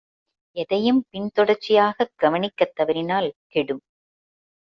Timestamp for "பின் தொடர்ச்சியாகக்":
1.09-2.13